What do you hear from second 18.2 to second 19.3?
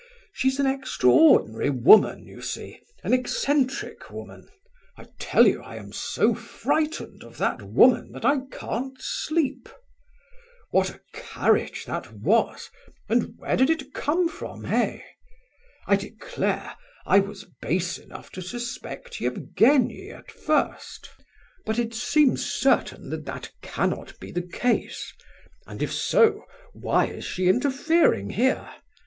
to suspect